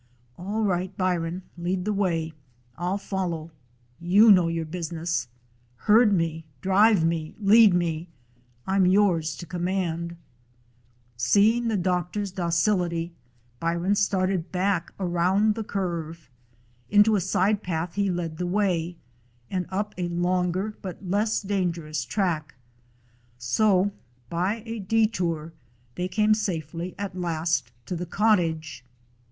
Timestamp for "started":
13.93-14.45